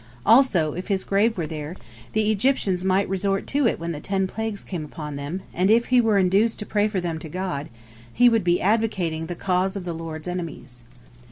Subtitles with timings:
[0.25, 1.75] Also, if his grave were there,
[2.13, 5.85] the Egyptians might resort to it when the ten plagues came upon them, and if
[5.93, 7.69] he were induced to pray for them to God,
[8.11, 10.83] he would be advocating the cause of the Lord's enemies.